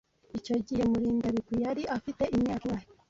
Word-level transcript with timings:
Icyo 0.37 0.55
gihe 0.67 0.83
Murindabigwi 0.91 1.55
yari 1.65 1.83
afite 1.97 2.23
imyaka 2.35 2.63
ingahe? 2.67 2.87